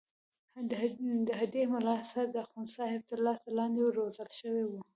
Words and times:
د 0.69 0.71
هډې 1.39 1.63
ملاصاحب 1.73 2.27
د 2.31 2.37
اخوندصاحب 2.45 3.01
تر 3.09 3.19
لاس 3.25 3.39
لاندې 3.57 3.81
روزل 3.97 4.29
شوی 4.39 4.63
وو. 4.69 4.79